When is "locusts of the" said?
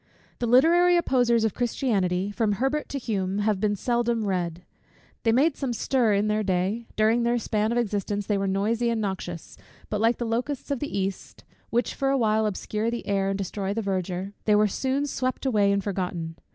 10.25-10.97